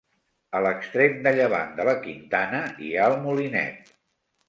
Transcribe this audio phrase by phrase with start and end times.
[0.59, 3.97] A l'extrem de llevant de la quintana hi ha el Molinet.